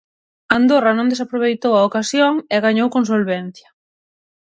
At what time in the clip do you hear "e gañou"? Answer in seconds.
2.55-2.87